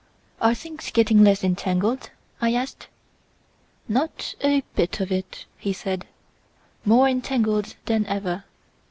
"Are 0.41 0.55
things 0.55 0.89
getting 0.89 1.23
less 1.23 1.43
entangled?" 1.43 2.09
I 2.41 2.55
asked. 2.55 2.87
"Not 3.87 4.33
a 4.43 4.63
bit 4.73 4.99
of 4.99 5.11
it!" 5.11 5.45
he 5.59 5.73
said, 5.73 6.07
"more 6.83 7.07
entangled 7.07 7.75
than 7.85 8.07
ever! 8.07 8.45